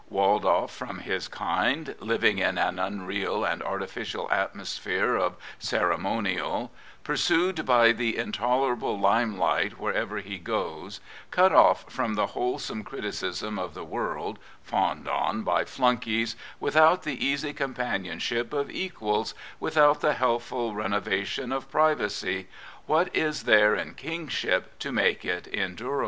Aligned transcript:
Walled 0.09 0.45
off 0.45 0.75
from 0.75 0.97
his 1.01 1.27
kind, 1.27 1.93
living 1.99 2.39
in 2.39 2.57
an 2.57 2.79
unreal 2.79 3.45
and 3.45 3.61
artificial 3.61 4.27
atmosphere 4.31 5.15
of 5.15 5.35
ceremonial, 5.59 6.71
pur 7.03 7.15
sued 7.15 7.63
by 7.67 7.91
the 7.91 8.17
intolerable 8.17 8.97
limelight 8.99 9.77
wherever 9.79 10.17
he 10.17 10.39
goes, 10.39 11.01
cut 11.29 11.53
off 11.53 11.83
from 11.87 12.15
the 12.15 12.25
wholesome 12.33 12.83
criticism 12.83 13.59
of 13.59 13.75
the 13.75 13.83
world, 13.85 14.39
fawed 14.63 15.07
on 15.07 15.43
by 15.43 15.63
flunkeys, 15.63 16.35
without 16.59 17.03
the 17.03 17.23
easy 17.23 17.53
companion 17.53 18.17
ship 18.17 18.53
of 18.53 18.69
equsds, 18.69 19.35
without 19.59 20.01
the 20.01 20.13
healthful 20.15 20.73
renovation 20.73 21.51
of 21.51 21.69
privacy, 21.69 22.47
what 22.87 23.15
is 23.15 23.43
there 23.43 23.75
in 23.75 23.93
Kingship 23.93 24.79
to 24.79 24.91
make 24.91 25.23
it 25.23 25.43
endur 25.53 25.75
abk? 25.81 25.99